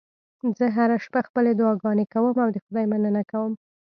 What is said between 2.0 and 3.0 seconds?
کوم او د خدای